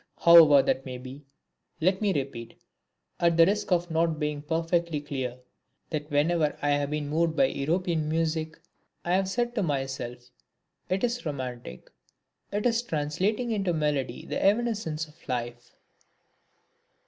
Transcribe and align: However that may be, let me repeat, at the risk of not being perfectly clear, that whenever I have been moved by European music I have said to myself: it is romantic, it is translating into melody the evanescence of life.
However 0.17 0.63
that 0.63 0.83
may 0.83 0.97
be, 0.97 1.21
let 1.79 2.01
me 2.01 2.11
repeat, 2.11 2.59
at 3.19 3.37
the 3.37 3.45
risk 3.45 3.71
of 3.71 3.91
not 3.91 4.19
being 4.19 4.41
perfectly 4.41 4.99
clear, 4.99 5.37
that 5.91 6.09
whenever 6.09 6.57
I 6.59 6.69
have 6.71 6.89
been 6.89 7.07
moved 7.07 7.35
by 7.35 7.45
European 7.45 8.09
music 8.09 8.57
I 9.05 9.13
have 9.13 9.29
said 9.29 9.53
to 9.53 9.61
myself: 9.61 10.27
it 10.89 11.03
is 11.03 11.23
romantic, 11.23 11.91
it 12.51 12.65
is 12.65 12.81
translating 12.81 13.51
into 13.51 13.73
melody 13.73 14.25
the 14.25 14.43
evanescence 14.43 15.07
of 15.07 15.13
life. 15.29 15.73